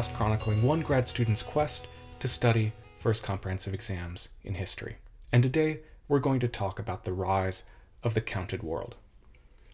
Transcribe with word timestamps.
Podcast 0.00 0.14
chronicling 0.14 0.62
one 0.62 0.80
grad 0.80 1.06
student's 1.06 1.42
quest 1.42 1.86
to 2.20 2.26
study 2.26 2.72
first 2.96 3.22
comprehensive 3.22 3.74
exams 3.74 4.30
in 4.44 4.54
history. 4.54 4.96
And 5.30 5.42
today 5.42 5.80
we're 6.08 6.20
going 6.20 6.40
to 6.40 6.48
talk 6.48 6.78
about 6.78 7.04
the 7.04 7.12
rise 7.12 7.64
of 8.02 8.14
the 8.14 8.22
counted 8.22 8.62
world. 8.62 8.94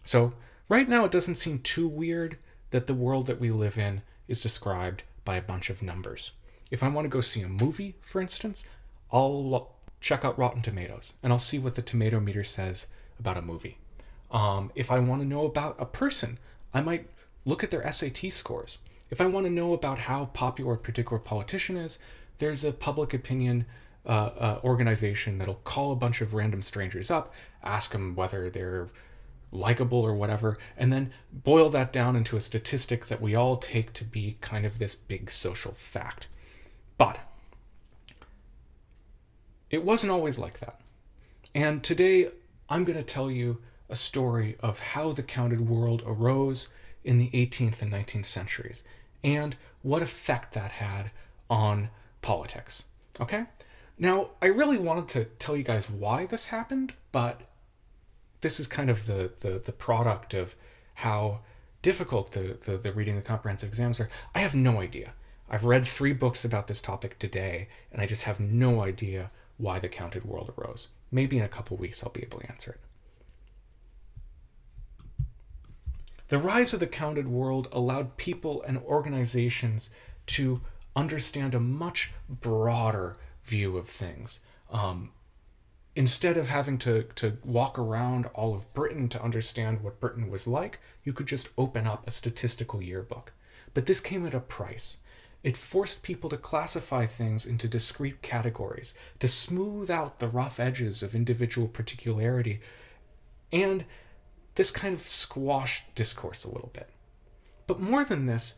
So, 0.03 0.33
right 0.67 0.89
now 0.89 1.05
it 1.05 1.11
doesn't 1.11 1.35
seem 1.35 1.59
too 1.59 1.87
weird 1.87 2.37
that 2.71 2.87
the 2.87 2.93
world 2.93 3.27
that 3.27 3.39
we 3.39 3.51
live 3.51 3.77
in 3.77 4.01
is 4.27 4.41
described 4.41 5.03
by 5.23 5.37
a 5.37 5.41
bunch 5.41 5.69
of 5.69 5.81
numbers. 5.81 6.33
If 6.71 6.83
I 6.83 6.89
want 6.89 7.05
to 7.05 7.09
go 7.09 7.21
see 7.21 7.41
a 7.41 7.47
movie, 7.47 7.95
for 8.01 8.19
instance, 8.19 8.67
I'll 9.13 9.77
check 10.01 10.25
out 10.25 10.37
Rotten 10.37 10.61
Tomatoes 10.61 11.13
and 11.23 11.31
I'll 11.31 11.39
see 11.39 11.57
what 11.57 11.75
the 11.75 11.81
tomato 11.81 12.19
meter 12.19 12.43
says 12.43 12.87
about 13.17 13.37
a 13.37 13.41
movie. 13.41 13.77
Um, 14.29 14.73
if 14.75 14.91
I 14.91 14.99
want 14.99 15.21
to 15.21 15.27
know 15.27 15.45
about 15.45 15.77
a 15.79 15.85
person, 15.85 16.37
I 16.73 16.81
might 16.81 17.07
look 17.45 17.63
at 17.63 17.71
their 17.71 17.89
SAT 17.89 18.33
scores. 18.33 18.79
If 19.09 19.21
I 19.21 19.27
want 19.27 19.45
to 19.45 19.51
know 19.51 19.73
about 19.73 19.99
how 19.99 20.25
popular 20.25 20.73
a 20.73 20.77
particular 20.77 21.19
politician 21.19 21.77
is, 21.77 21.99
there's 22.39 22.63
a 22.63 22.71
public 22.71 23.13
opinion 23.13 23.65
uh, 24.05 24.09
uh, 24.09 24.59
organization 24.63 25.37
that'll 25.37 25.55
call 25.55 25.91
a 25.91 25.95
bunch 25.95 26.21
of 26.21 26.33
random 26.33 26.61
strangers 26.61 27.11
up, 27.11 27.33
ask 27.63 27.91
them 27.91 28.15
whether 28.15 28.49
they're 28.49 28.87
likable 29.51 30.01
or 30.01 30.13
whatever, 30.13 30.57
and 30.77 30.91
then 30.91 31.11
boil 31.31 31.69
that 31.69 31.93
down 31.93 32.15
into 32.15 32.35
a 32.35 32.41
statistic 32.41 33.07
that 33.07 33.21
we 33.21 33.35
all 33.35 33.57
take 33.57 33.93
to 33.93 34.03
be 34.03 34.37
kind 34.41 34.65
of 34.65 34.79
this 34.79 34.95
big 34.95 35.29
social 35.29 35.71
fact. 35.71 36.27
But 36.97 37.19
it 39.69 39.83
wasn't 39.83 40.11
always 40.11 40.39
like 40.39 40.59
that. 40.59 40.79
And 41.55 41.83
today 41.83 42.29
I'm 42.69 42.83
going 42.83 42.97
to 42.97 43.03
tell 43.03 43.31
you 43.31 43.59
a 43.89 43.95
story 43.95 44.57
of 44.59 44.79
how 44.79 45.11
the 45.11 45.23
counted 45.23 45.69
world 45.69 46.03
arose 46.05 46.69
in 47.03 47.17
the 47.17 47.29
18th 47.31 47.81
and 47.81 47.91
19th 47.91 48.25
centuries 48.25 48.83
and 49.27 49.57
what 49.81 50.01
effect 50.01 50.53
that 50.53 50.71
had 50.71 51.11
on 51.49 51.89
politics. 52.21 52.85
Okay? 53.19 53.43
Now, 53.99 54.29
I 54.41 54.45
really 54.45 54.77
wanted 54.77 55.09
to 55.09 55.25
tell 55.25 55.57
you 55.57 55.63
guys 55.63 55.89
why 55.89 56.25
this 56.25 56.47
happened, 56.47 56.93
but 57.11 57.41
this 58.39 58.59
is 58.59 58.67
kind 58.67 58.89
of 58.89 59.05
the, 59.05 59.31
the, 59.41 59.59
the 59.59 59.73
product 59.73 60.33
of 60.33 60.55
how 60.93 61.41
difficult 61.81 62.31
the, 62.31 62.57
the, 62.65 62.77
the 62.77 62.91
reading 62.93 63.15
the 63.17 63.21
comprehensive 63.21 63.67
exams 63.67 63.99
are. 63.99 64.09
I 64.33 64.39
have 64.39 64.55
no 64.55 64.79
idea. 64.79 65.11
I've 65.49 65.65
read 65.65 65.85
three 65.85 66.13
books 66.13 66.45
about 66.45 66.67
this 66.67 66.81
topic 66.81 67.19
today, 67.19 67.67
and 67.91 68.01
I 68.01 68.05
just 68.05 68.23
have 68.23 68.39
no 68.39 68.81
idea 68.81 69.31
why 69.57 69.79
the 69.79 69.89
counted 69.89 70.23
world 70.23 70.53
arose. 70.57 70.89
Maybe 71.11 71.37
in 71.37 71.43
a 71.43 71.49
couple 71.49 71.75
weeks 71.75 72.01
I'll 72.01 72.11
be 72.11 72.23
able 72.23 72.39
to 72.39 72.49
answer 72.49 72.71
it. 72.71 72.79
The 76.29 76.37
rise 76.37 76.73
of 76.73 76.79
the 76.79 76.87
counted 76.87 77.27
world 77.27 77.67
allowed 77.71 78.17
people 78.17 78.61
and 78.63 78.77
organizations 78.79 79.89
to 80.27 80.61
understand 80.95 81.55
a 81.55 81.59
much 81.59 82.11
broader 82.29 83.15
view 83.43 83.77
of 83.77 83.87
things. 83.87 84.41
Um, 84.69 85.11
instead 85.95 86.35
of 86.35 86.49
having 86.49 86.77
to, 86.79 87.03
to 87.15 87.37
walk 87.43 87.79
around 87.79 88.25
all 88.33 88.53
of 88.53 88.73
Britain 88.73 89.07
to 89.09 89.23
understand 89.23 89.81
what 89.81 89.99
Britain 89.99 90.29
was 90.29 90.47
like, 90.47 90.79
you 91.03 91.13
could 91.13 91.27
just 91.27 91.49
open 91.57 91.87
up 91.87 92.05
a 92.05 92.11
statistical 92.11 92.81
yearbook. 92.81 93.31
But 93.73 93.85
this 93.85 94.01
came 94.01 94.25
at 94.25 94.33
a 94.33 94.39
price. 94.39 94.97
It 95.43 95.55
forced 95.55 96.03
people 96.03 96.29
to 96.31 96.37
classify 96.37 97.05
things 97.05 97.45
into 97.45 97.67
discrete 97.67 98.21
categories, 98.21 98.93
to 99.19 99.27
smooth 99.27 99.89
out 99.89 100.19
the 100.19 100.27
rough 100.27 100.59
edges 100.59 101.01
of 101.01 101.15
individual 101.15 101.67
particularity, 101.67 102.59
and 103.51 103.85
this 104.57 104.71
kind 104.71 104.95
of 104.95 105.01
squashed 105.01 105.93
discourse 105.93 106.43
a 106.43 106.51
little 106.51 106.71
bit. 106.73 106.89
But 107.67 107.79
more 107.79 108.03
than 108.03 108.25
this, 108.25 108.55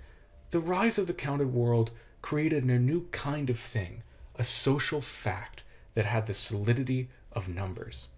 the 0.51 0.61
rise 0.61 0.97
of 0.97 1.07
the 1.07 1.13
counted 1.13 1.53
world 1.53 1.91
created 2.21 2.63
a 2.63 2.79
new 2.79 3.07
kind 3.11 3.49
of 3.49 3.59
thing, 3.59 4.03
a 4.35 4.45
social 4.45 5.01
fact 5.01 5.63
that 5.95 6.05
had 6.05 6.25
the 6.25 6.33
solidity 6.33 7.09
of 7.33 7.49
numbers. 7.49 8.11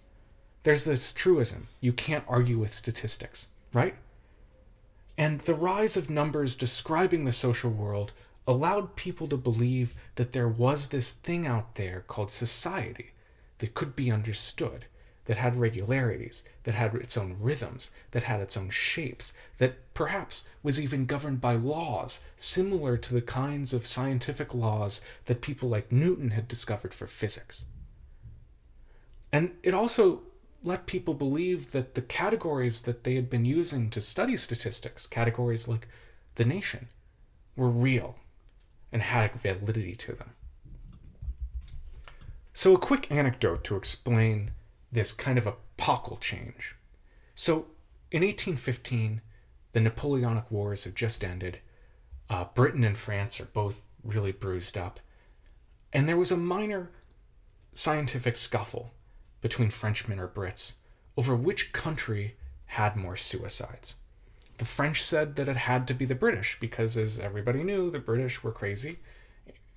There's 0.62 0.86
this 0.86 1.12
truism 1.12 1.70
you 1.80 1.92
can't 1.92 2.24
argue 2.28 2.60
with 2.60 2.76
statistics, 2.76 3.48
right? 3.74 3.96
And 5.18 5.40
the 5.42 5.56
rise 5.56 5.98
of 5.98 6.08
numbers 6.08 6.56
describing 6.56 7.26
the 7.26 7.32
social 7.32 7.72
world 7.72 8.12
allowed 8.48 8.96
people 8.96 9.28
to 9.28 9.38
believe 9.38 9.96
that 10.16 10.34
there 10.34 10.48
was 10.48 10.90
this 10.90 11.14
thing 11.14 11.48
out 11.48 11.74
there 11.76 12.04
called 12.08 12.30
society 12.30 13.14
that 13.58 13.74
could 13.74 13.96
be 13.96 14.12
understood, 14.12 14.86
that 15.26 15.38
had 15.38 15.56
regularities, 15.56 16.44
that 16.64 16.74
had 16.74 16.96
its 16.96 17.18
own 17.18 17.36
rhythms, 17.40 17.92
that 18.12 18.24
had 18.24 18.40
its 18.42 18.58
own 18.58 18.70
shapes, 18.70 19.34
that 19.58 19.94
perhaps 19.94 20.48
was 20.64 20.80
even 20.80 21.06
governed 21.06 21.40
by 21.40 21.54
laws 21.54 22.20
similar 22.36 22.98
to 22.98 23.14
the 23.14 23.22
kinds 23.22 23.74
of 23.74 23.86
scientific 23.86 24.54
laws 24.54 25.02
that 25.26 25.42
people 25.42 25.70
like 25.70 25.92
Newton 25.92 26.32
had 26.32 26.48
discovered 26.48 26.94
for 26.94 27.08
physics. 27.08 27.66
And 29.32 29.56
it 29.64 29.74
also 29.74 30.24
let 30.64 30.86
people 30.86 31.14
believe 31.14 31.72
that 31.72 31.96
the 31.96 32.02
categories 32.02 32.82
that 32.82 33.04
they 33.04 33.16
had 33.16 33.30
been 33.30 33.46
using 33.46 33.90
to 33.90 34.02
study 34.02 34.38
statistics, 34.38 35.08
categories 35.08 35.68
like 35.68 35.88
the 36.36 36.46
nation, 36.46 36.88
were 37.56 37.70
real 37.70 38.16
and 38.92 39.02
had 39.02 39.34
validity 39.34 39.96
to 39.96 40.14
them. 40.14 40.32
So, 42.54 42.76
a 42.76 42.80
quick 42.80 43.10
anecdote 43.10 43.64
to 43.66 43.78
explain 43.78 44.52
this 44.92 45.14
kind 45.14 45.38
of 45.38 45.48
epochal 45.48 46.18
change. 46.18 46.76
So, 47.36 47.68
in 48.12 48.24
1815, 48.24 49.22
the 49.74 49.80
Napoleonic 49.80 50.52
Wars 50.52 50.84
have 50.84 50.96
just 50.96 51.24
ended. 51.24 51.60
Uh, 52.30 52.46
Britain 52.54 52.84
and 52.84 52.98
France 52.98 53.40
are 53.40 53.46
both 53.46 53.84
really 54.04 54.32
bruised 54.32 54.78
up. 54.78 55.00
And 55.94 56.08
there 56.08 56.18
was 56.18 56.32
a 56.32 56.38
minor 56.38 56.90
scientific 57.74 58.36
scuffle 58.36 58.94
between 59.42 59.70
Frenchmen 59.70 60.20
or 60.20 60.28
Brits 60.28 60.76
over 61.18 61.36
which 61.36 61.74
country 61.74 62.36
had 62.66 62.96
more 62.96 63.16
suicides. 63.16 63.96
The 64.58 64.66
French 64.66 65.04
said 65.04 65.36
that 65.36 65.50
it 65.50 65.58
had 65.58 65.88
to 65.88 65.94
be 65.94 66.06
the 66.06 66.16
British 66.16 66.60
because, 66.60 66.96
as 66.96 67.20
everybody 67.20 67.64
knew, 67.64 67.90
the 67.90 68.00
British 68.00 68.44
were 68.44 68.52
crazy, 68.52 69.00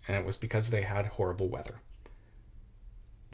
and 0.06 0.16
it 0.16 0.24
was 0.24 0.36
because 0.36 0.70
they 0.70 0.82
had 0.82 1.06
horrible 1.06 1.48
weather. 1.48 1.80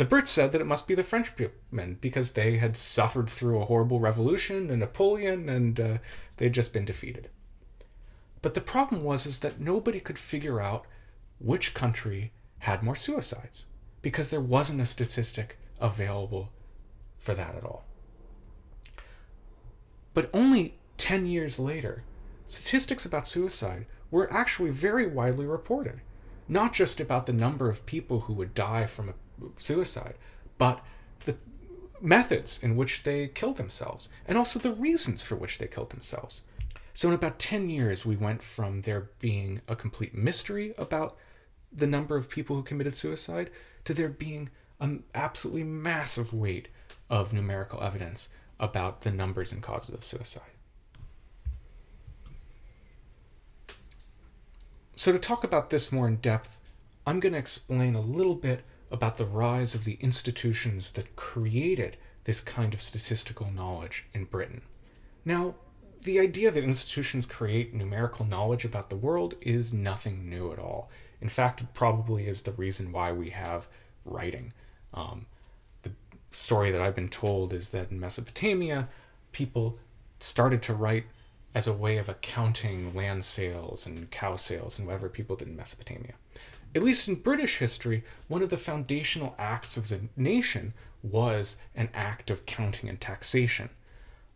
The 0.00 0.06
Brits 0.06 0.28
said 0.28 0.52
that 0.52 0.62
it 0.62 0.66
must 0.66 0.88
be 0.88 0.94
the 0.94 1.04
Frenchmen 1.04 1.98
because 2.00 2.32
they 2.32 2.56
had 2.56 2.74
suffered 2.74 3.28
through 3.28 3.60
a 3.60 3.66
horrible 3.66 4.00
revolution 4.00 4.70
and 4.70 4.80
Napoleon 4.80 5.50
and 5.50 5.78
uh, 5.78 5.98
they'd 6.38 6.54
just 6.54 6.72
been 6.72 6.86
defeated. 6.86 7.28
But 8.40 8.54
the 8.54 8.62
problem 8.62 9.04
was 9.04 9.26
is 9.26 9.40
that 9.40 9.60
nobody 9.60 10.00
could 10.00 10.18
figure 10.18 10.58
out 10.58 10.86
which 11.38 11.74
country 11.74 12.32
had 12.60 12.82
more 12.82 12.96
suicides 12.96 13.66
because 14.00 14.30
there 14.30 14.40
wasn't 14.40 14.80
a 14.80 14.86
statistic 14.86 15.58
available 15.78 16.50
for 17.18 17.34
that 17.34 17.54
at 17.54 17.64
all. 17.64 17.84
But 20.14 20.30
only 20.32 20.78
10 20.96 21.26
years 21.26 21.60
later, 21.60 22.04
statistics 22.46 23.04
about 23.04 23.28
suicide 23.28 23.84
were 24.10 24.32
actually 24.32 24.70
very 24.70 25.06
widely 25.06 25.44
reported. 25.44 26.00
Not 26.48 26.72
just 26.72 27.00
about 27.00 27.26
the 27.26 27.34
number 27.34 27.68
of 27.68 27.84
people 27.84 28.20
who 28.20 28.32
would 28.32 28.54
die 28.54 28.86
from 28.86 29.10
a 29.10 29.14
suicide, 29.56 30.14
but 30.58 30.84
the 31.24 31.36
methods 32.00 32.62
in 32.62 32.76
which 32.76 33.02
they 33.02 33.28
killed 33.28 33.56
themselves, 33.56 34.08
and 34.26 34.38
also 34.38 34.58
the 34.58 34.72
reasons 34.72 35.22
for 35.22 35.36
which 35.36 35.58
they 35.58 35.66
killed 35.66 35.90
themselves. 35.90 36.42
So, 36.92 37.08
in 37.08 37.14
about 37.14 37.38
10 37.38 37.70
years, 37.70 38.04
we 38.04 38.16
went 38.16 38.42
from 38.42 38.82
there 38.82 39.10
being 39.20 39.60
a 39.68 39.76
complete 39.76 40.14
mystery 40.14 40.74
about 40.76 41.16
the 41.72 41.86
number 41.86 42.16
of 42.16 42.28
people 42.28 42.56
who 42.56 42.62
committed 42.62 42.96
suicide 42.96 43.50
to 43.84 43.94
there 43.94 44.08
being 44.08 44.50
an 44.80 45.04
absolutely 45.14 45.62
massive 45.62 46.34
weight 46.34 46.68
of 47.08 47.32
numerical 47.32 47.82
evidence 47.82 48.30
about 48.58 49.02
the 49.02 49.10
numbers 49.10 49.52
and 49.52 49.62
causes 49.62 49.94
of 49.94 50.04
suicide. 50.04 50.42
So, 54.96 55.12
to 55.12 55.18
talk 55.18 55.44
about 55.44 55.70
this 55.70 55.92
more 55.92 56.08
in 56.08 56.16
depth, 56.16 56.60
I'm 57.06 57.20
going 57.20 57.32
to 57.32 57.38
explain 57.38 57.94
a 57.94 58.00
little 58.00 58.34
bit 58.34 58.62
about 58.90 59.16
the 59.16 59.24
rise 59.24 59.74
of 59.74 59.84
the 59.84 59.98
institutions 60.00 60.92
that 60.92 61.16
created 61.16 61.96
this 62.24 62.40
kind 62.40 62.74
of 62.74 62.80
statistical 62.80 63.50
knowledge 63.50 64.06
in 64.12 64.24
Britain. 64.24 64.62
Now, 65.24 65.54
the 66.02 66.18
idea 66.18 66.50
that 66.50 66.64
institutions 66.64 67.26
create 67.26 67.74
numerical 67.74 68.24
knowledge 68.24 68.64
about 68.64 68.90
the 68.90 68.96
world 68.96 69.34
is 69.40 69.72
nothing 69.72 70.28
new 70.28 70.52
at 70.52 70.58
all. 70.58 70.90
In 71.20 71.28
fact, 71.28 71.60
it 71.60 71.74
probably 71.74 72.26
is 72.26 72.42
the 72.42 72.52
reason 72.52 72.92
why 72.92 73.12
we 73.12 73.30
have 73.30 73.68
writing. 74.04 74.52
Um, 74.94 75.26
the 75.82 75.92
story 76.30 76.70
that 76.70 76.80
I've 76.80 76.94
been 76.94 77.08
told 77.08 77.52
is 77.52 77.70
that 77.70 77.90
in 77.90 78.00
Mesopotamia, 78.00 78.88
people 79.32 79.78
started 80.18 80.62
to 80.62 80.74
write 80.74 81.04
as 81.54 81.66
a 81.66 81.72
way 81.72 81.98
of 81.98 82.08
accounting 82.08 82.94
land 82.94 83.24
sales 83.24 83.86
and 83.86 84.10
cow 84.10 84.36
sales 84.36 84.78
and 84.78 84.86
whatever 84.86 85.08
people 85.08 85.36
did 85.36 85.48
in 85.48 85.56
Mesopotamia. 85.56 86.14
At 86.74 86.84
least 86.84 87.08
in 87.08 87.16
British 87.16 87.58
history, 87.58 88.04
one 88.28 88.42
of 88.42 88.50
the 88.50 88.56
foundational 88.56 89.34
acts 89.38 89.76
of 89.76 89.88
the 89.88 90.02
nation 90.16 90.72
was 91.02 91.56
an 91.74 91.88
act 91.92 92.30
of 92.30 92.46
counting 92.46 92.88
and 92.88 93.00
taxation. 93.00 93.70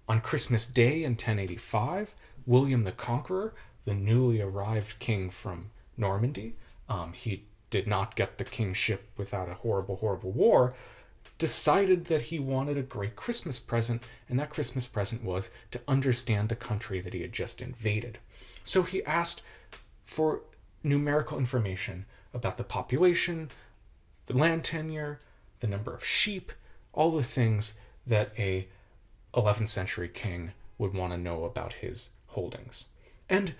On 0.08 0.20
Christmas 0.20 0.66
Day 0.66 1.04
in 1.04 1.12
1085, 1.12 2.14
William 2.46 2.84
the 2.84 2.92
Conqueror 2.92 3.54
the 3.84 3.94
newly 3.94 4.40
arrived 4.40 4.98
king 4.98 5.30
from 5.30 5.70
Normandy. 5.96 6.56
Um, 6.88 7.12
he 7.12 7.44
did 7.70 7.86
not 7.86 8.16
get 8.16 8.38
the 8.38 8.44
kingship 8.44 9.08
without 9.16 9.48
a 9.48 9.54
horrible, 9.54 9.96
horrible 9.96 10.32
war. 10.32 10.74
Decided 11.38 12.06
that 12.06 12.22
he 12.22 12.38
wanted 12.38 12.78
a 12.78 12.82
great 12.82 13.16
Christmas 13.16 13.58
present, 13.58 14.06
and 14.28 14.38
that 14.38 14.50
Christmas 14.50 14.86
present 14.86 15.22
was 15.22 15.50
to 15.70 15.80
understand 15.86 16.48
the 16.48 16.56
country 16.56 17.00
that 17.00 17.14
he 17.14 17.22
had 17.22 17.32
just 17.32 17.60
invaded. 17.60 18.18
So 18.62 18.82
he 18.82 19.04
asked 19.04 19.42
for 20.02 20.42
numerical 20.82 21.38
information 21.38 22.06
about 22.34 22.56
the 22.58 22.64
population, 22.64 23.48
the 24.26 24.36
land 24.36 24.64
tenure, 24.64 25.20
the 25.60 25.66
number 25.66 25.94
of 25.94 26.04
sheep, 26.04 26.52
all 26.92 27.10
the 27.10 27.22
things 27.22 27.74
that 28.06 28.32
a 28.38 28.68
11th 29.34 29.68
century 29.68 30.08
king 30.08 30.52
would 30.78 30.94
want 30.94 31.12
to 31.12 31.18
know 31.18 31.44
about 31.44 31.74
his 31.74 32.10
holdings. 32.28 32.86
And 33.28 33.54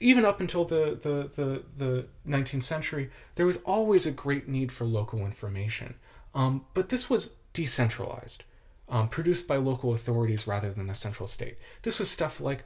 even 0.00 0.24
up 0.24 0.40
until 0.40 0.64
the, 0.64 0.98
the, 1.00 1.30
the, 1.34 1.62
the 1.76 2.06
19th 2.26 2.62
century, 2.62 3.10
there 3.34 3.46
was 3.46 3.58
always 3.62 4.06
a 4.06 4.12
great 4.12 4.48
need 4.48 4.70
for 4.70 4.84
local 4.84 5.20
information. 5.20 5.94
Um, 6.34 6.64
but 6.74 6.88
this 6.88 7.10
was 7.10 7.34
decentralized, 7.52 8.44
um, 8.88 9.08
produced 9.08 9.48
by 9.48 9.56
local 9.56 9.92
authorities 9.92 10.46
rather 10.46 10.72
than 10.72 10.86
the 10.86 10.94
central 10.94 11.26
state. 11.26 11.58
This 11.82 11.98
was 11.98 12.10
stuff 12.10 12.40
like 12.40 12.62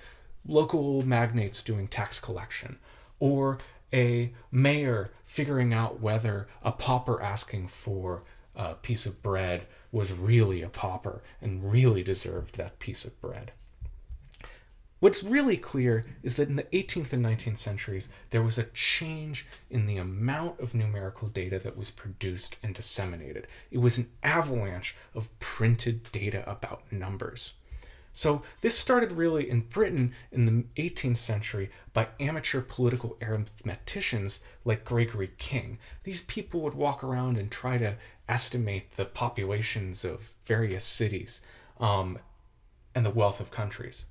local 0.47 1.07
magnates 1.07 1.63
doing 1.63 1.87
tax 1.87 2.21
collection, 2.21 2.79
or 3.19 3.59
a 3.93 4.33
mayor 4.51 5.11
figuring 5.25 5.73
out 5.73 6.01
whether 6.01 6.49
a 6.63 6.73
pauper 6.73 7.23
asking 7.23 7.69
for 7.69 8.23
a 8.55 8.75
piece 8.75 9.07
of 9.07 9.23
bread 9.23 9.67
was 9.91 10.13
really 10.13 10.63
a 10.63 10.69
pauper 10.69 11.23
and 11.41 11.71
really 11.71 12.03
deserved 12.03 12.57
that 12.57 12.79
piece 12.79 13.05
of 13.05 13.21
bread. 13.21 13.53
What's 15.01 15.25
really 15.25 15.57
clear 15.57 16.05
is 16.23 16.37
that 16.37 16.49
in 16.49 16.55
the 16.55 16.63
18th 16.63 17.13
and 17.13 17.25
19th 17.25 17.59
centuries, 17.59 18.09
there 18.31 18.41
was 18.41 18.57
a 18.57 18.67
change 18.67 19.47
in 19.69 19.87
the 19.87 19.97
amount 19.97 20.61
of 20.61 20.77
numerical 20.77 21.27
data 21.27 21.59
that 21.59 21.77
was 21.77 21.91
produced 21.91 22.57
and 22.63 22.73
disseminated. 22.73 23.49
It 23.73 23.79
was 23.79 23.99
an 23.99 24.11
avalanche 24.23 24.95
of 25.13 25.37
printed 25.41 26.05
data 26.13 26.49
about 26.49 26.93
numbers. 26.93 27.55
So 28.13 28.43
this 28.61 28.79
started 28.79 29.13
really 29.13 29.49
in 29.49 29.63
Britain 29.63 30.13
in 30.31 30.45
the 30.45 30.83
18th 30.83 31.17
century 31.17 31.71
by 31.93 32.09
amateur 32.21 32.61
political 32.61 33.17
arithmeticians 33.21 34.41
like 34.65 34.85
Gregory 34.85 35.31
King. 35.39 35.79
These 36.05 36.23
people 36.23 36.61
would 36.61 36.75
walk 36.75 37.03
around 37.03 37.39
and 37.39 37.51
try 37.51 37.79
to 37.79 37.97
estimate 38.29 38.97
the 38.97 39.07
populations 39.07 40.05
of 40.05 40.33
various 40.45 40.85
cities 40.85 41.41
um, 41.81 42.19
and 42.95 43.07
the 43.07 43.11
wealth 43.11 43.41
of 43.41 43.51
countries. 43.51 44.07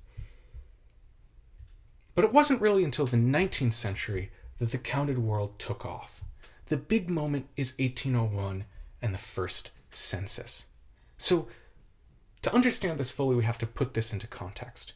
But 2.14 2.24
it 2.24 2.32
wasn't 2.32 2.60
really 2.60 2.84
until 2.84 3.06
the 3.06 3.16
19th 3.16 3.72
century 3.72 4.32
that 4.58 4.70
the 4.70 4.78
counted 4.78 5.18
world 5.18 5.58
took 5.58 5.86
off. 5.86 6.22
The 6.66 6.76
big 6.76 7.08
moment 7.08 7.46
is 7.56 7.74
1801 7.78 8.64
and 9.00 9.14
the 9.14 9.18
first 9.18 9.70
census. 9.90 10.66
So 11.18 11.46
to 12.42 12.54
understand 12.54 12.98
this 12.98 13.10
fully, 13.10 13.36
we 13.36 13.44
have 13.44 13.58
to 13.58 13.66
put 13.66 13.94
this 13.94 14.12
into 14.12 14.26
context. 14.26 14.92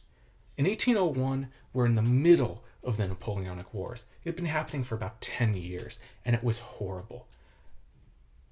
In 0.57 0.65
1801, 0.65 1.49
we're 1.73 1.85
in 1.85 1.95
the 1.95 2.01
middle 2.01 2.63
of 2.83 2.97
the 2.97 3.07
Napoleonic 3.07 3.73
Wars. 3.73 4.05
It 4.23 4.29
had 4.29 4.35
been 4.35 4.45
happening 4.45 4.83
for 4.83 4.95
about 4.95 5.21
10 5.21 5.55
years, 5.55 5.99
and 6.25 6.35
it 6.35 6.43
was 6.43 6.59
horrible. 6.59 7.27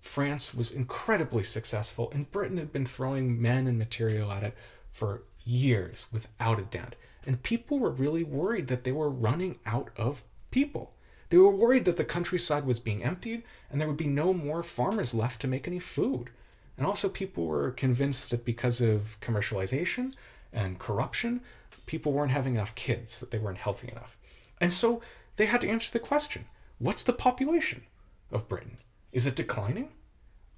France 0.01 0.53
was 0.53 0.71
incredibly 0.71 1.43
successful, 1.43 2.11
and 2.13 2.31
Britain 2.31 2.57
had 2.57 2.71
been 2.71 2.85
throwing 2.85 3.41
men 3.41 3.67
and 3.67 3.77
material 3.77 4.31
at 4.31 4.43
it 4.43 4.55
for 4.91 5.23
years 5.43 6.07
without 6.11 6.59
a 6.59 6.63
dent. 6.63 6.95
And 7.25 7.41
people 7.41 7.79
were 7.79 7.89
really 7.89 8.23
worried 8.23 8.67
that 8.67 8.83
they 8.83 8.91
were 8.91 9.09
running 9.09 9.57
out 9.65 9.89
of 9.97 10.23
people. 10.51 10.93
They 11.29 11.37
were 11.37 11.49
worried 11.49 11.85
that 11.85 11.97
the 11.97 12.05
countryside 12.05 12.65
was 12.65 12.79
being 12.79 13.03
emptied 13.03 13.43
and 13.69 13.81
there 13.81 13.87
would 13.87 13.97
be 13.97 14.05
no 14.05 14.31
more 14.33 14.61
farmers 14.61 15.13
left 15.13 15.41
to 15.41 15.47
make 15.47 15.67
any 15.67 15.79
food. 15.79 16.29
And 16.77 16.85
also, 16.85 17.07
people 17.07 17.45
were 17.45 17.71
convinced 17.71 18.31
that 18.31 18.45
because 18.45 18.81
of 18.81 19.17
commercialization 19.21 20.13
and 20.51 20.79
corruption, 20.79 21.41
people 21.85 22.11
weren't 22.11 22.31
having 22.31 22.55
enough 22.55 22.75
kids, 22.75 23.19
that 23.19 23.31
they 23.31 23.37
weren't 23.37 23.57
healthy 23.57 23.89
enough. 23.89 24.17
And 24.59 24.73
so 24.73 25.01
they 25.35 25.45
had 25.45 25.61
to 25.61 25.69
answer 25.69 25.91
the 25.91 25.99
question 25.99 26.45
what's 26.77 27.03
the 27.03 27.13
population 27.13 27.83
of 28.31 28.49
Britain? 28.49 28.77
Is 29.11 29.25
it 29.25 29.35
declining? 29.35 29.89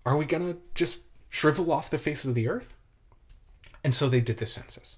Are 0.06 0.18
we 0.18 0.26
going 0.26 0.54
to 0.54 0.60
just 0.74 1.06
shrivel 1.30 1.72
off 1.72 1.90
the 1.90 1.98
face 1.98 2.26
of 2.26 2.34
the 2.34 2.48
earth? 2.48 2.76
And 3.84 3.94
so 3.94 4.10
they 4.10 4.22
did 4.22 4.38
the 4.38 4.46
census. 4.46 4.98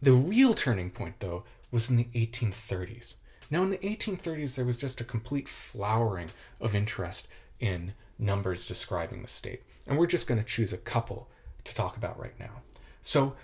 The 0.00 0.12
real 0.12 0.54
turning 0.54 0.90
point, 0.90 1.20
though, 1.20 1.44
was 1.70 1.90
in 1.90 1.96
the 1.96 2.08
1830s. 2.14 3.16
Now, 3.50 3.62
in 3.62 3.70
the 3.70 3.78
1830s, 3.78 4.56
there 4.56 4.64
was 4.64 4.78
just 4.78 5.00
a 5.00 5.04
complete 5.04 5.48
flowering 5.48 6.30
of 6.60 6.74
interest 6.74 7.28
in 7.60 7.94
numbers 8.18 8.66
describing 8.66 9.22
the 9.22 9.28
state. 9.28 9.62
And 9.86 9.98
we're 9.98 10.06
just 10.06 10.26
going 10.26 10.40
to 10.40 10.46
choose 10.46 10.72
a 10.72 10.78
couple 10.78 11.28
to 11.64 11.74
talk 11.74 11.96
about 11.96 12.18
right 12.18 12.38
now. 12.38 12.62
So, 13.02 13.36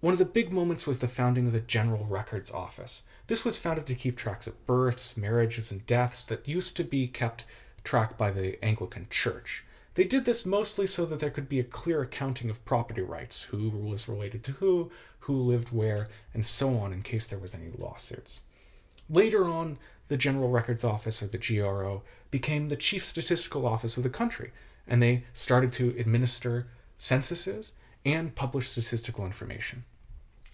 one 0.00 0.12
of 0.12 0.18
the 0.18 0.26
big 0.26 0.52
moments 0.52 0.86
was 0.86 0.98
the 0.98 1.08
founding 1.08 1.46
of 1.46 1.54
the 1.54 1.60
General 1.60 2.04
Records 2.04 2.50
Office. 2.50 3.04
This 3.26 3.44
was 3.44 3.56
founded 3.56 3.86
to 3.86 3.94
keep 3.94 4.18
tracks 4.18 4.46
of 4.46 4.66
births, 4.66 5.16
marriages, 5.16 5.72
and 5.72 5.86
deaths 5.86 6.24
that 6.26 6.46
used 6.46 6.76
to 6.76 6.84
be 6.84 7.06
kept 7.08 7.46
track 7.84 8.18
by 8.18 8.30
the 8.30 8.62
Anglican 8.62 9.06
Church. 9.08 9.64
They 9.94 10.04
did 10.04 10.24
this 10.24 10.44
mostly 10.44 10.86
so 10.86 11.06
that 11.06 11.20
there 11.20 11.30
could 11.30 11.48
be 11.48 11.60
a 11.60 11.64
clear 11.64 12.02
accounting 12.02 12.50
of 12.50 12.64
property 12.64 13.00
rights, 13.00 13.44
who 13.44 13.70
was 13.70 14.08
related 14.08 14.42
to 14.44 14.52
who, 14.52 14.90
who 15.20 15.34
lived 15.34 15.72
where, 15.72 16.08
and 16.34 16.44
so 16.44 16.76
on 16.76 16.92
in 16.92 17.02
case 17.02 17.26
there 17.26 17.38
was 17.38 17.54
any 17.54 17.70
lawsuits. 17.78 18.42
Later 19.08 19.46
on, 19.46 19.78
the 20.08 20.16
General 20.16 20.50
Records 20.50 20.84
Office, 20.84 21.22
or 21.22 21.28
the 21.28 21.38
GRO, 21.38 22.02
became 22.30 22.68
the 22.68 22.76
chief 22.76 23.04
statistical 23.04 23.66
office 23.66 23.96
of 23.96 24.02
the 24.02 24.10
country, 24.10 24.50
and 24.86 25.02
they 25.02 25.24
started 25.32 25.72
to 25.72 25.94
administer 25.98 26.68
censuses 26.98 27.72
and 28.04 28.34
publish 28.34 28.68
statistical 28.68 29.24
information. 29.24 29.84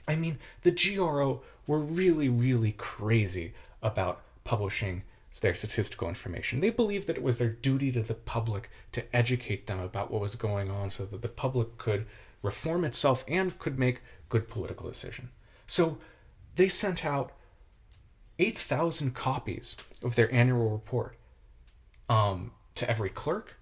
I 0.07 0.17
mean, 0.17 0.39
the 0.63 0.71
GRO 0.73 1.43
were 1.67 1.79
really, 1.79 2.29
really 2.29 2.73
crazy 2.73 3.55
about 3.83 4.23
publishing 4.45 5.03
their 5.41 5.55
statistical 5.55 6.09
information. 6.09 6.61
They 6.61 6.71
believed 6.71 7.07
that 7.07 7.17
it 7.17 7.23
was 7.23 7.39
their 7.39 7.51
duty 7.51 7.93
to 7.93 8.03
the 8.03 8.15
public 8.15 8.69
to 8.93 9.17
educate 9.17 9.67
them 9.67 9.79
about 9.79 10.11
what 10.11 10.21
was 10.21 10.35
going 10.35 10.71
on 10.71 10.91
so 10.91 11.05
that 11.05 11.23
the 11.23 11.29
public 11.29 11.79
could 11.79 12.07
reform 12.43 12.85
itself 12.85 13.25
and 13.29 13.57
could 13.59 13.79
make 13.79 14.03
good 14.29 14.49
political 14.49 14.89
decision. 14.89 15.31
So 15.67 15.99
they 16.57 16.69
sent 16.69 17.05
out 17.05 17.33
8,000 18.41 19.15
copies 19.15 19.77
of 20.03 20.17
their 20.17 20.33
annual 20.35 20.71
report 20.71 21.17
um, 22.09 22.53
to 22.75 22.89
every 22.91 23.11
clerk, 23.11 23.57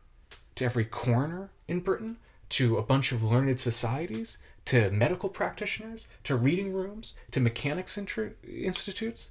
to 0.58 0.64
every 0.64 0.84
coroner 0.84 1.50
in 1.66 1.80
Britain, 1.80 2.18
to 2.50 2.76
a 2.76 2.82
bunch 2.82 3.10
of 3.12 3.24
learned 3.24 3.60
societies, 3.60 4.38
to 4.64 4.90
medical 4.90 5.28
practitioners, 5.28 6.08
to 6.24 6.34
reading 6.36 6.72
rooms, 6.72 7.14
to 7.30 7.38
mechanics 7.40 7.96
institutes, 7.96 9.30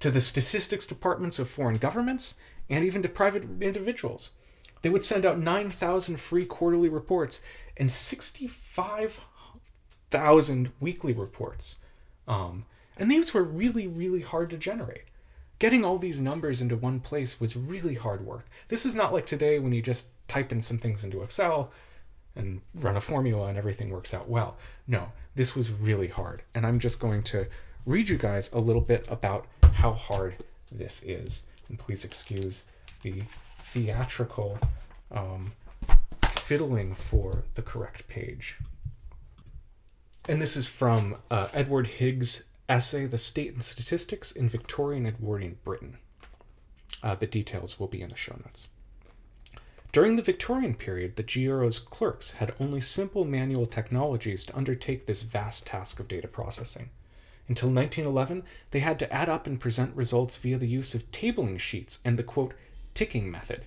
to 0.00 0.10
the 0.10 0.20
statistics 0.20 0.86
departments 0.86 1.38
of 1.38 1.48
foreign 1.48 1.76
governments, 1.76 2.36
and 2.70 2.84
even 2.84 3.02
to 3.02 3.08
private 3.08 3.44
individuals. 3.60 4.30
They 4.82 4.88
would 4.88 5.02
send 5.04 5.26
out 5.26 5.38
9,000 5.38 6.18
free 6.18 6.44
quarterly 6.44 6.88
reports 6.88 7.42
and 7.76 7.90
65,000 7.90 10.72
weekly 10.80 11.12
reports. 11.12 11.76
Um, 12.26 12.64
and 12.96 13.10
these 13.10 13.34
were 13.34 13.44
really, 13.44 13.86
really 13.86 14.22
hard 14.22 14.50
to 14.50 14.56
generate 14.56 15.04
getting 15.62 15.84
all 15.84 15.96
these 15.96 16.20
numbers 16.20 16.60
into 16.60 16.74
one 16.74 16.98
place 16.98 17.40
was 17.40 17.56
really 17.56 17.94
hard 17.94 18.26
work. 18.26 18.44
This 18.66 18.84
is 18.84 18.96
not 18.96 19.12
like 19.12 19.26
today 19.26 19.60
when 19.60 19.72
you 19.72 19.80
just 19.80 20.08
type 20.28 20.52
in 20.52 20.60
some 20.60 20.78
things 20.78 21.04
into 21.04 21.22
Excel 21.22 21.70
and 22.34 22.60
run 22.74 22.96
a 22.96 23.00
formula 23.00 23.46
and 23.46 23.58
everything 23.58 23.90
works 23.90 24.14
out 24.14 24.28
well. 24.28 24.56
No, 24.86 25.12
this 25.34 25.54
was 25.54 25.72
really 25.72 26.08
hard. 26.08 26.42
And 26.54 26.66
I'm 26.66 26.78
just 26.78 27.00
going 27.00 27.22
to 27.24 27.46
read 27.84 28.08
you 28.08 28.16
guys 28.16 28.52
a 28.52 28.60
little 28.60 28.82
bit 28.82 29.04
about 29.08 29.46
how 29.74 29.92
hard 29.92 30.36
this 30.70 31.02
is. 31.02 31.44
And 31.68 31.78
please 31.78 32.04
excuse 32.04 32.64
the 33.02 33.22
theatrical 33.64 34.58
um, 35.10 35.52
fiddling 36.26 36.94
for 36.94 37.44
the 37.54 37.62
correct 37.62 38.08
page. 38.08 38.58
And 40.28 40.40
this 40.40 40.56
is 40.56 40.68
from 40.68 41.16
uh, 41.30 41.48
Edward 41.52 41.86
Higgs' 41.86 42.44
essay, 42.68 43.06
The 43.06 43.18
State 43.18 43.54
and 43.54 43.62
Statistics 43.62 44.32
in 44.32 44.48
Victorian 44.48 45.06
Edwardian 45.06 45.58
Britain. 45.64 45.98
Uh, 47.02 47.16
the 47.16 47.26
details 47.26 47.80
will 47.80 47.88
be 47.88 48.00
in 48.00 48.08
the 48.08 48.16
show 48.16 48.36
notes. 48.44 48.68
During 49.92 50.16
the 50.16 50.22
Victorian 50.22 50.74
period, 50.74 51.16
the 51.16 51.22
GRO's 51.22 51.78
clerks 51.78 52.32
had 52.32 52.54
only 52.58 52.80
simple 52.80 53.26
manual 53.26 53.66
technologies 53.66 54.42
to 54.46 54.56
undertake 54.56 55.04
this 55.04 55.20
vast 55.20 55.66
task 55.66 56.00
of 56.00 56.08
data 56.08 56.26
processing. 56.26 56.88
Until 57.46 57.68
1911, 57.68 58.42
they 58.70 58.80
had 58.80 58.98
to 59.00 59.12
add 59.12 59.28
up 59.28 59.46
and 59.46 59.60
present 59.60 59.94
results 59.94 60.38
via 60.38 60.56
the 60.56 60.66
use 60.66 60.94
of 60.94 61.10
tabling 61.12 61.58
sheets 61.58 62.00
and 62.06 62.18
the 62.18 62.22
quote, 62.22 62.54
ticking 62.94 63.30
method. 63.30 63.66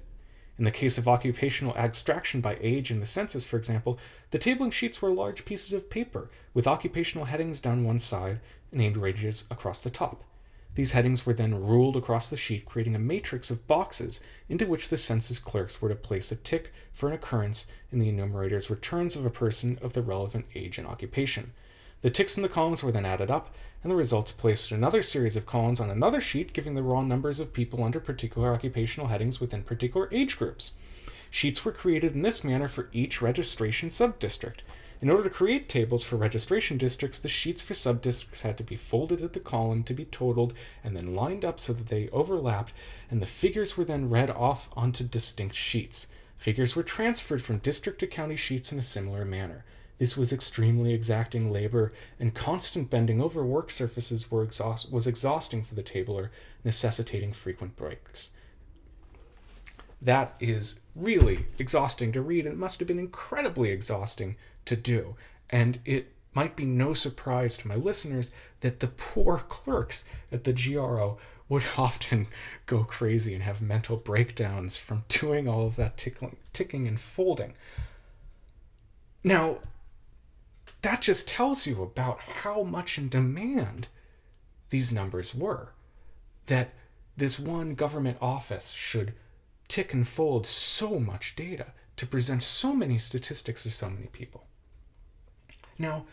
In 0.58 0.64
the 0.64 0.72
case 0.72 0.98
of 0.98 1.08
occupational 1.08 1.78
abstraction 1.78 2.42
by 2.42 2.58
age 2.60 2.90
in 2.90 3.00
the 3.00 3.06
census, 3.06 3.46
for 3.46 3.58
example, 3.58 4.00
the 4.32 4.40
tabling 4.40 4.74
sheets 4.74 5.04
were 5.04 5.12
large 5.12 5.46
pieces 5.46 5.74
of 5.74 5.92
paper 5.92 6.32
with 6.56 6.66
occupational 6.66 7.26
headings 7.26 7.62
down 7.62 7.84
one 7.84 8.00
side 8.00 8.40
named 8.72 8.98
ranges 8.98 9.46
across 9.52 9.80
the 9.80 9.92
top. 9.92 10.24
These 10.76 10.92
headings 10.92 11.26
were 11.26 11.34
then 11.34 11.66
ruled 11.66 11.96
across 11.96 12.30
the 12.30 12.38
sheet, 12.38 12.66
creating 12.66 12.96
a 12.96 13.00
matrix 13.00 13.50
of 13.50 13.66
boxes 13.66 14.22
into 14.50 14.68
which 14.68 14.90
the 14.90 14.98
census 14.98 15.40
clerks 15.40 15.82
were 15.82 15.90
to 15.90 15.96
place 15.96 16.32
a 16.32 16.36
tick 16.36 16.74
for 16.94 17.08
an 17.08 17.16
occurrence 17.16 17.68
in 17.92 18.00
the 18.00 18.10
enumerator's 18.10 18.70
returns 18.70 19.16
of 19.16 19.26
a 19.26 19.30
person 19.30 19.80
of 19.82 19.94
the 19.94 20.02
relevant 20.02 20.46
age 20.54 20.78
and 20.78 20.86
occupation. 20.86 21.54
The 22.02 22.10
ticks 22.10 22.36
in 22.36 22.44
the 22.44 22.50
columns 22.50 22.84
were 22.84 22.92
then 22.92 23.06
added 23.06 23.32
up, 23.32 23.56
and 23.82 23.92
the 23.92 23.96
results 23.96 24.34
placed 24.34 24.72
in 24.72 24.78
another 24.78 25.02
series 25.02 25.36
of 25.36 25.46
columns 25.46 25.80
on 25.80 25.90
another 25.90 26.20
sheet, 26.20 26.52
giving 26.52 26.76
the 26.76 26.84
raw 26.84 27.02
numbers 27.02 27.40
of 27.40 27.54
people 27.54 27.84
under 27.84 28.00
particular 28.02 28.54
occupational 28.54 29.08
headings 29.08 29.40
within 29.40 29.64
particular 29.64 30.10
age 30.12 30.38
groups. 30.38 30.74
Sheets 31.30 31.64
were 31.64 31.72
created 31.72 32.14
in 32.14 32.22
this 32.22 32.44
manner 32.44 32.68
for 32.68 32.90
each 32.92 33.22
registration 33.22 33.90
subdistrict. 33.90 34.60
In 35.02 35.10
order 35.10 35.24
to 35.24 35.30
create 35.30 35.68
tables 35.68 36.06
for 36.06 36.16
registration 36.16 36.78
districts, 36.78 37.20
the 37.20 37.28
sheets 37.28 37.62
for 37.62 37.74
subdistricts 37.74 38.44
had 38.44 38.58
to 38.58 38.64
be 38.64 38.76
folded 38.76 39.22
at 39.22 39.34
the 39.34 39.40
column 39.40 39.84
to 39.84 39.94
be 39.94 40.06
totaled 40.06 40.54
and 40.84 40.96
then 40.96 41.16
lined 41.16 41.44
up 41.44 41.60
so 41.60 41.74
that 41.74 41.90
they 41.90 42.10
overlapped, 42.10 42.74
and 43.12 43.22
the 43.22 43.26
figures 43.26 43.76
were 43.76 43.86
then 43.86 44.08
read 44.08 44.30
off 44.30 44.70
onto 44.76 45.04
distinct 45.04 45.56
sheets. 45.56 46.08
Figures 46.38 46.76
were 46.76 46.84
transferred 46.84 47.42
from 47.42 47.58
district 47.58 48.00
to 48.00 48.08
county 48.08 48.36
sheets 48.36 48.72
in 48.72 48.80
a 48.80 48.84
similar 48.84 49.26
manner. 49.26 49.66
This 49.98 50.18
was 50.18 50.34
extremely 50.34 50.94
exacting 50.94 51.52
labor, 51.52 51.94
and 52.20 52.34
constant 52.34 52.90
bending 52.90 53.22
over 53.22 53.46
work 53.46 53.72
surfaces 53.72 54.28
exhaust- 54.32 54.92
was 54.92 55.08
exhausting 55.08 55.64
for 55.64 55.76
the 55.76 55.84
tabler, 55.84 56.32
necessitating 56.64 57.32
frequent 57.32 57.76
breaks. 57.76 58.32
That 60.02 60.36
is 60.40 60.82
really 60.96 61.46
exhausting 61.58 62.12
to 62.12 62.22
read, 62.22 62.46
and 62.46 62.54
it 62.54 62.60
must 62.60 62.80
have 62.80 62.88
been 62.88 63.00
incredibly 63.00 63.70
exhausting 63.70 64.36
to 64.66 64.76
do. 64.76 65.16
And 65.50 65.80
it 65.86 66.14
might 66.34 66.56
be 66.56 66.66
no 66.66 66.94
surprise 66.94 67.58
to 67.58 67.68
my 67.68 67.76
listeners 67.76 68.32
that 68.60 68.80
the 68.80 68.88
poor 68.88 69.40
clerks 69.48 70.06
at 70.32 70.44
the 70.44 70.54
GRO 70.54 71.18
would 71.48 71.64
often 71.78 72.28
go 72.66 72.84
crazy 72.84 73.34
and 73.34 73.44
have 73.44 73.62
mental 73.62 73.98
breakdowns 73.98 74.78
from 74.78 75.04
doing 75.08 75.48
all 75.48 75.66
of 75.66 75.76
that 75.76 75.98
tickling, 75.98 76.38
ticking 76.54 76.88
and 76.88 77.00
folding. 77.00 77.54
Now, 79.24 79.58
that 80.82 81.02
just 81.02 81.28
tells 81.28 81.66
you 81.66 81.82
about 81.82 82.20
how 82.20 82.64
much 82.64 82.98
in 82.98 83.10
demand 83.10 83.88
these 84.70 84.94
numbers 84.94 85.34
were. 85.34 85.70
That 86.46 86.74
this 87.18 87.40
one 87.40 87.74
government 87.74 88.18
office 88.22 88.72
should 88.72 89.14
tick 89.68 89.94
and 89.94 90.08
fold 90.08 90.46
so 90.46 91.00
much 91.00 91.36
data 91.36 91.68
to 91.98 92.06
present 92.06 92.44
so 92.44 92.74
many 92.74 92.98
statistics 92.98 93.64
to 93.64 93.72
so 93.72 93.90
many 93.90 94.08
people. 94.08 94.46
Now, 95.78 96.06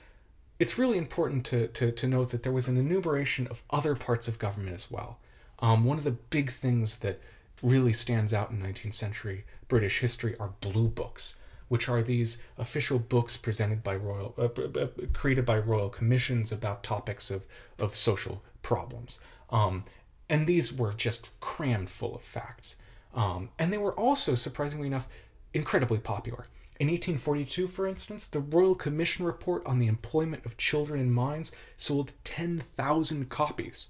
it's 0.59 0.78
really 0.78 0.99
important 0.99 1.45
to, 1.47 1.69
to, 1.69 1.90
to 1.92 2.07
note 2.07 2.31
that 2.31 2.42
there 2.42 2.52
was 2.52 2.69
an 2.69 2.76
enumeration 2.76 3.47
of 3.49 3.62
other 3.71 3.95
parts 3.95 4.28
of 4.28 4.38
government 4.38 4.75
as 4.75 4.90
well. 4.90 5.19
Um, 5.59 5.85
one 5.85 5.99
of 5.99 6.04
the 6.04 6.11
big 6.11 6.50
things 6.50 7.00
that 7.00 7.21
really 7.62 7.92
stands 7.92 8.35
out 8.35 8.50
in 8.50 8.61
19th 8.61 8.95
century 8.95 9.45
British 9.69 10.00
history 10.00 10.37
are 10.38 10.52
blue 10.61 10.88
books, 10.88 11.37
which 11.69 11.88
are 11.88 12.02
these 12.02 12.42
official 12.59 12.99
books 12.99 13.37
presented 13.37 13.83
by 13.83 13.97
royal, 13.97 14.35
uh, 14.37 14.87
created 15.12 15.47
by 15.47 15.59
royal 15.59 15.88
commissions 15.88 16.52
about 16.52 16.83
topics 16.83 17.31
of, 17.31 17.47
of 17.78 17.95
social 17.95 18.42
problems. 18.62 19.21
Um, 19.50 19.85
and 20.28 20.47
these 20.47 20.73
were 20.73 20.92
just 20.92 21.38
crammed 21.40 21.88
full 21.88 22.14
of 22.14 22.23
facts. 22.23 22.76
Um, 23.14 23.50
and 23.59 23.73
they 23.73 23.78
were 23.78 23.92
also, 23.99 24.35
surprisingly 24.35 24.87
enough, 24.87 25.09
incredibly 25.54 25.99
popular. 25.99 26.47
In 26.81 26.88
1842, 26.88 27.67
for 27.67 27.87
instance, 27.87 28.26
the 28.26 28.41
Royal 28.41 28.75
Commission 28.75 29.25
report 29.25 29.64
on 29.67 29.79
the 29.79 29.87
employment 29.87 30.45
of 30.45 30.57
children 30.57 31.00
in 31.00 31.12
mines 31.12 31.52
sold 31.76 32.12
10,000 32.25 33.29
copies. 33.29 33.88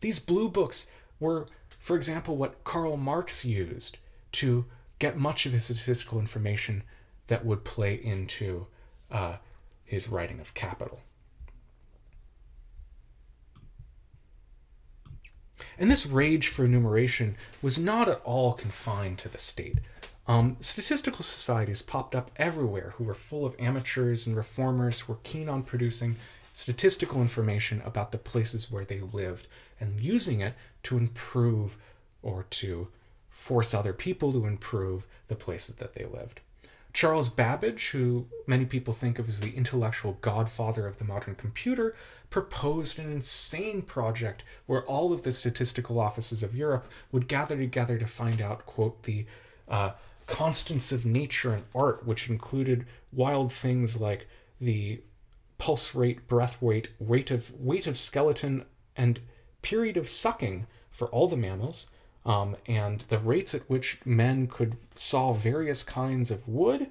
These 0.00 0.18
blue 0.18 0.48
books 0.48 0.86
were, 1.20 1.46
for 1.78 1.96
example, 1.96 2.36
what 2.36 2.64
Karl 2.64 2.96
Marx 2.96 3.44
used 3.44 3.98
to 4.32 4.66
get 4.98 5.16
much 5.16 5.46
of 5.46 5.52
his 5.52 5.64
statistical 5.64 6.18
information 6.18 6.82
that 7.28 7.44
would 7.44 7.64
play 7.64 7.94
into 7.94 8.66
uh, 9.10 9.36
his 9.84 10.08
writing 10.08 10.40
of 10.40 10.54
Capital. 10.54 11.00
And 15.78 15.90
this 15.90 16.06
rage 16.06 16.48
for 16.48 16.64
enumeration 16.64 17.36
was 17.62 17.78
not 17.78 18.08
at 18.08 18.20
all 18.24 18.52
confined 18.52 19.18
to 19.18 19.28
the 19.28 19.38
state. 19.38 19.78
Um, 20.28 20.56
statistical 20.60 21.22
societies 21.22 21.80
popped 21.80 22.14
up 22.14 22.30
everywhere 22.36 22.92
who 22.96 23.04
were 23.04 23.14
full 23.14 23.46
of 23.46 23.56
amateurs 23.58 24.26
and 24.26 24.36
reformers 24.36 25.00
who 25.00 25.14
were 25.14 25.18
keen 25.22 25.48
on 25.48 25.62
producing 25.62 26.16
statistical 26.52 27.22
information 27.22 27.80
about 27.82 28.12
the 28.12 28.18
places 28.18 28.70
where 28.70 28.84
they 28.84 29.00
lived 29.00 29.46
and 29.80 29.98
using 30.00 30.42
it 30.42 30.54
to 30.82 30.98
improve 30.98 31.78
or 32.22 32.44
to 32.50 32.88
force 33.30 33.72
other 33.72 33.94
people 33.94 34.32
to 34.32 34.44
improve 34.44 35.06
the 35.28 35.34
places 35.34 35.76
that 35.76 35.94
they 35.94 36.04
lived. 36.04 36.40
Charles 36.92 37.28
Babbage, 37.28 37.90
who 37.90 38.26
many 38.46 38.66
people 38.66 38.92
think 38.92 39.18
of 39.18 39.28
as 39.28 39.40
the 39.40 39.54
intellectual 39.54 40.18
godfather 40.20 40.86
of 40.86 40.98
the 40.98 41.04
modern 41.04 41.36
computer, 41.36 41.94
proposed 42.28 42.98
an 42.98 43.10
insane 43.10 43.80
project 43.80 44.42
where 44.66 44.82
all 44.82 45.12
of 45.12 45.22
the 45.22 45.32
statistical 45.32 45.98
offices 45.98 46.42
of 46.42 46.56
Europe 46.56 46.88
would 47.12 47.28
gather 47.28 47.56
together 47.56 47.96
to 47.96 48.06
find 48.06 48.42
out, 48.42 48.66
quote, 48.66 49.04
the 49.04 49.24
uh, 49.68 49.92
constants 50.28 50.92
of 50.92 51.04
nature 51.04 51.52
and 51.52 51.64
art, 51.74 52.06
which 52.06 52.28
included 52.28 52.86
wild 53.12 53.52
things 53.52 54.00
like 54.00 54.28
the 54.60 55.00
pulse 55.56 55.94
rate, 55.94 56.28
breath 56.28 56.58
rate, 56.62 56.88
weight 57.00 57.32
of 57.32 57.50
weight 57.58 57.86
of 57.86 57.98
skeleton, 57.98 58.64
and 58.96 59.20
period 59.62 59.96
of 59.96 60.08
sucking 60.08 60.66
for 60.90 61.08
all 61.08 61.26
the 61.26 61.36
mammals, 61.36 61.88
um, 62.24 62.56
and 62.66 63.00
the 63.08 63.18
rates 63.18 63.54
at 63.54 63.68
which 63.68 63.98
men 64.04 64.46
could 64.46 64.76
saw 64.94 65.32
various 65.32 65.82
kinds 65.82 66.30
of 66.30 66.46
wood, 66.46 66.88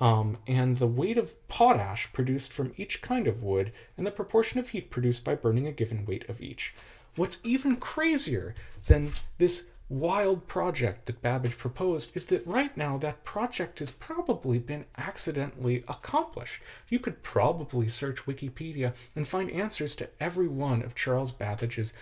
um, 0.00 0.36
and 0.46 0.76
the 0.76 0.86
weight 0.86 1.16
of 1.16 1.48
potash 1.48 2.12
produced 2.12 2.52
from 2.52 2.74
each 2.76 3.00
kind 3.00 3.26
of 3.26 3.42
wood, 3.42 3.72
and 3.96 4.06
the 4.06 4.10
proportion 4.10 4.58
of 4.58 4.70
heat 4.70 4.90
produced 4.90 5.24
by 5.24 5.34
burning 5.34 5.66
a 5.66 5.72
given 5.72 6.04
weight 6.04 6.28
of 6.28 6.42
each. 6.42 6.74
What's 7.16 7.40
even 7.44 7.76
crazier 7.76 8.54
than 8.86 9.12
this 9.38 9.68
wild 9.88 10.48
project 10.48 11.06
that 11.06 11.20
Babbage 11.20 11.58
proposed 11.58 12.16
is 12.16 12.26
that 12.26 12.46
right 12.46 12.74
now 12.76 12.96
that 12.98 13.24
project 13.24 13.80
has 13.80 13.90
probably 13.90 14.58
been 14.58 14.86
accidentally 14.96 15.84
accomplished. 15.88 16.62
You 16.88 16.98
could 16.98 17.22
probably 17.22 17.88
search 17.88 18.24
Wikipedia 18.24 18.94
and 19.14 19.28
find 19.28 19.50
answers 19.50 19.94
to 19.96 20.08
every 20.18 20.48
one 20.48 20.82
of 20.82 20.94
Charles 20.94 21.30
Babbage's 21.30 21.94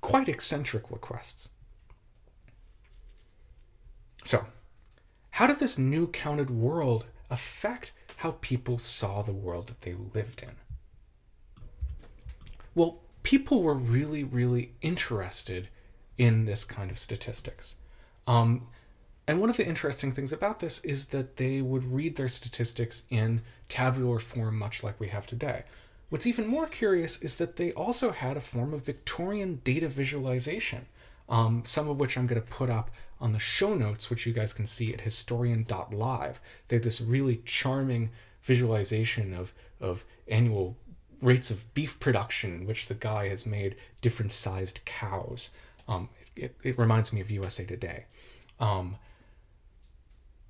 quite 0.00 0.28
eccentric 0.28 0.90
requests. 0.90 1.50
So, 4.24 4.46
how 5.30 5.46
did 5.46 5.58
this 5.58 5.78
new 5.78 6.08
counted 6.08 6.50
world 6.50 7.06
affect 7.30 7.92
how 8.18 8.32
people 8.40 8.78
saw 8.78 9.22
the 9.22 9.32
world 9.32 9.68
that 9.68 9.80
they 9.82 9.94
lived 9.94 10.42
in? 10.42 10.56
Well, 12.74 13.00
people 13.22 13.62
were 13.62 13.74
really, 13.74 14.24
really 14.24 14.72
interested 14.82 15.68
in 16.18 16.44
this 16.44 16.64
kind 16.64 16.90
of 16.90 16.98
statistics. 16.98 17.76
Um, 18.26 18.66
and 19.26 19.40
one 19.40 19.50
of 19.50 19.56
the 19.56 19.66
interesting 19.66 20.12
things 20.12 20.32
about 20.32 20.60
this 20.60 20.84
is 20.84 21.08
that 21.08 21.36
they 21.36 21.60
would 21.60 21.84
read 21.84 22.16
their 22.16 22.28
statistics 22.28 23.04
in 23.10 23.42
tabular 23.68 24.18
form, 24.18 24.58
much 24.58 24.82
like 24.82 24.98
we 24.98 25.08
have 25.08 25.26
today. 25.26 25.64
What's 26.08 26.26
even 26.26 26.46
more 26.46 26.66
curious 26.66 27.20
is 27.22 27.36
that 27.36 27.56
they 27.56 27.72
also 27.72 28.12
had 28.12 28.36
a 28.36 28.40
form 28.40 28.72
of 28.72 28.86
Victorian 28.86 29.60
data 29.62 29.88
visualization, 29.88 30.86
um, 31.28 31.62
some 31.66 31.88
of 31.88 32.00
which 32.00 32.16
I'm 32.16 32.26
going 32.26 32.40
to 32.40 32.48
put 32.48 32.70
up 32.70 32.90
on 33.20 33.32
the 33.32 33.38
show 33.38 33.74
notes, 33.74 34.08
which 34.08 34.24
you 34.24 34.32
guys 34.32 34.54
can 34.54 34.64
see 34.64 34.94
at 34.94 35.02
historian.live. 35.02 36.40
They 36.68 36.76
have 36.76 36.82
this 36.84 37.00
really 37.00 37.42
charming 37.44 38.10
visualization 38.42 39.34
of, 39.34 39.52
of 39.80 40.04
annual 40.26 40.76
rates 41.20 41.50
of 41.50 41.72
beef 41.74 41.98
production 41.98 42.64
which 42.64 42.86
the 42.86 42.94
guy 42.94 43.28
has 43.28 43.44
made 43.44 43.76
different 44.00 44.32
sized 44.32 44.80
cows. 44.84 45.50
Um, 45.88 46.08
it, 46.36 46.54
it 46.62 46.78
reminds 46.78 47.12
me 47.12 47.20
of 47.20 47.30
USA 47.30 47.64
Today. 47.64 48.04
Um, 48.60 48.96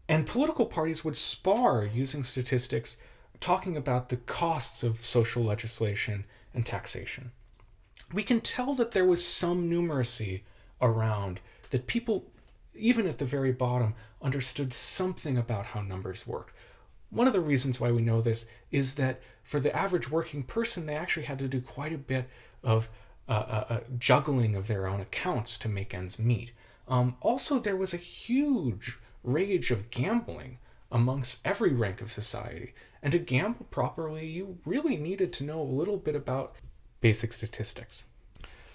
and 0.09 0.27
political 0.27 0.67
parties 0.67 1.05
would 1.05 1.17
spar 1.17 1.85
using 1.85 2.23
statistics 2.23 2.97
talking 3.41 3.77
about 3.77 4.09
the 4.09 4.17
costs 4.17 4.83
of 4.83 4.97
social 4.97 5.45
legislation 5.45 6.25
and 6.55 6.65
taxation. 6.65 7.31
We 8.13 8.23
can 8.23 8.41
tell 8.41 8.75
that 8.75 8.93
there 8.93 9.05
was 9.05 9.25
some 9.25 9.71
numeracy 9.71 10.43
around, 10.81 11.41
that 11.71 11.87
people, 11.87 12.25
even 12.75 13.07
at 13.07 13.19
the 13.19 13.27
very 13.27 13.53
bottom, 13.53 13.95
understood 14.23 14.73
something 14.73 15.37
about 15.37 15.67
how 15.67 15.83
numbers 15.83 16.27
work. 16.27 16.55
One 17.11 17.27
of 17.27 17.33
the 17.33 17.41
reasons 17.41 17.81
why 17.81 17.93
we 17.93 18.03
know 18.03 18.21
this 18.21 18.47
is 18.71 18.95
that 18.97 19.21
for 19.43 19.61
the 19.61 19.75
average 19.75 20.11
working 20.11 20.43
person, 20.43 20.87
they 20.87 20.97
actually 20.97 21.27
had 21.27 21.39
to 21.39 21.49
do 21.49 21.61
quite 21.61 21.93
a 21.93 21.99
bit 21.99 22.29
of 22.63 22.89
uh, 23.33 23.81
juggling 23.99 24.55
of 24.55 24.69
their 24.69 24.87
own 24.87 25.01
accounts 25.01 25.59
to 25.59 25.69
make 25.69 25.93
ends 25.93 26.19
meet. 26.19 26.53
Um, 26.89 27.17
also, 27.21 27.59
there 27.59 27.77
was 27.77 27.93
a 27.93 27.99
huge 27.99 28.99
rage 29.23 29.71
of 29.71 29.91
gambling 29.91 30.59
amongst 30.91 31.47
every 31.47 31.73
rank 31.73 32.01
of 32.01 32.11
society. 32.11 32.73
And 33.03 33.13
to 33.13 33.19
gamble 33.19 33.67
properly, 33.71 34.27
you 34.27 34.59
really 34.65 34.97
needed 34.97 35.33
to 35.35 35.45
know 35.45 35.61
a 35.61 35.63
little 35.63 35.99
bit 35.99 36.17
about 36.17 36.57
basic 37.01 37.33
statistics. 37.33 38.07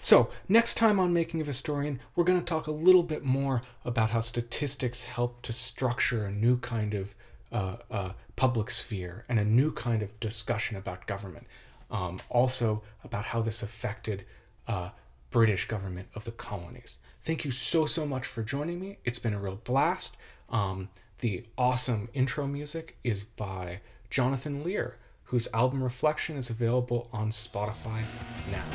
So, 0.01 0.29
next 0.49 0.75
time 0.75 0.99
on 0.99 1.13
Making 1.13 1.41
of 1.41 1.47
Historian, 1.47 1.99
we're 2.15 2.25
going 2.25 2.39
to 2.39 2.45
talk 2.45 2.67
a 2.67 2.71
little 2.71 3.03
bit 3.03 3.23
more 3.23 3.61
about 3.85 4.09
how 4.09 4.19
statistics 4.19 5.05
help 5.05 5.41
to 5.43 5.53
structure 5.53 6.25
a 6.25 6.31
new 6.31 6.57
kind 6.57 6.93
of 6.93 7.15
uh, 7.51 7.77
uh, 7.89 8.11
public 8.35 8.69
sphere 8.69 9.25
and 9.29 9.39
a 9.39 9.45
new 9.45 9.71
kind 9.71 10.01
of 10.01 10.19
discussion 10.19 10.75
about 10.75 11.07
government. 11.07 11.47
Um, 11.89 12.19
also, 12.29 12.83
about 13.03 13.25
how 13.25 13.41
this 13.41 13.63
affected 13.63 14.25
uh, 14.67 14.89
British 15.29 15.67
government 15.67 16.07
of 16.15 16.25
the 16.25 16.31
colonies. 16.31 16.99
Thank 17.21 17.45
you 17.45 17.51
so, 17.51 17.85
so 17.85 18.05
much 18.05 18.25
for 18.25 18.43
joining 18.43 18.79
me. 18.79 18.97
It's 19.05 19.19
been 19.19 19.33
a 19.33 19.39
real 19.39 19.59
blast. 19.63 20.17
Um, 20.49 20.89
the 21.19 21.45
awesome 21.57 22.09
intro 22.13 22.47
music 22.47 22.97
is 23.03 23.23
by 23.23 23.79
Jonathan 24.09 24.63
Lear, 24.63 24.97
whose 25.25 25.47
album 25.53 25.83
Reflection 25.83 26.35
is 26.37 26.49
available 26.49 27.09
on 27.13 27.29
Spotify 27.29 28.03
now. 28.51 28.65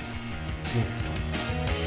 See 0.60 0.78
you 0.78 0.84
next 0.86 1.04
time. 1.04 1.77